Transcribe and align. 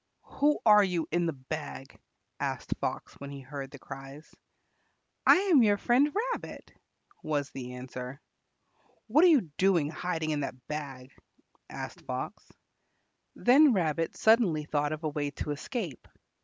"Who 0.39 0.57
are 0.65 0.83
you 0.83 1.07
in 1.11 1.27
the 1.27 1.33
bag?" 1.33 1.95
asked 2.39 2.73
Fox 2.81 3.13
when 3.19 3.29
he 3.29 3.41
heard 3.41 3.69
the 3.69 3.77
cries. 3.77 4.33
"I 5.27 5.35
am 5.35 5.61
your 5.61 5.77
friend 5.77 6.11
Rabbit," 6.33 6.73
was 7.21 7.51
the 7.51 7.73
answer. 7.75 8.19
"What 9.05 9.23
are 9.23 9.27
you 9.27 9.41
doing, 9.59 9.91
hiding 9.91 10.31
in 10.31 10.39
the 10.39 10.53
bag?" 10.67 11.13
asked 11.69 12.01
Fox. 12.01 12.51
Then 13.35 13.73
Rabbit 13.73 14.15
suddenly 14.17 14.65
thought 14.65 14.91
of 14.91 15.03
a 15.03 15.09
way 15.09 15.27
of 15.27 15.47
escape. 15.49 16.07